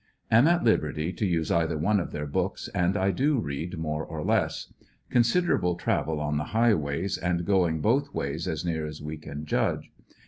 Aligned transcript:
Am 0.31 0.47
at 0.47 0.63
liberty 0.63 1.13
to 1.13 1.27
use 1.27 1.51
either 1.51 1.77
one 1.77 1.99
of 1.99 2.11
their 2.11 2.25
booKs, 2.25 2.67
and 2.73 2.97
I 2.97 3.11
do 3.11 3.37
read 3.37 3.77
more 3.77 4.03
or 4.03 4.23
less. 4.23 4.73
Considerable 5.11 5.75
travel 5.75 6.19
on 6.19 6.37
the 6.37 6.45
highwa3^s, 6.57 7.19
and 7.21 7.45
going 7.45 7.81
both 7.81 8.11
ways 8.11 8.47
as 8.47 8.65
near 8.65 8.87
at 8.87 8.95
we 8.99 9.17
can 9.17 9.45
judge. 9.45 9.91